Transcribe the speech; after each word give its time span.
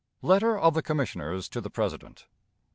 Letter 0.23 0.57
of 0.57 0.73
the 0.73 0.81
Commissioners 0.81 1.47
to 1.49 1.61
the 1.61 1.69
President. 1.69 2.25